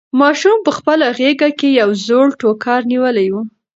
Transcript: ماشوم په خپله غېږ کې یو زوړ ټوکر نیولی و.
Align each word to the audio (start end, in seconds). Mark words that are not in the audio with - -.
ماشوم 0.19 0.57
په 0.65 0.71
خپله 0.77 1.05
غېږ 1.17 1.41
کې 1.59 1.69
یو 1.81 1.89
زوړ 2.05 2.27
ټوکر 2.39 2.79
نیولی 2.91 3.27
و. 3.33 3.35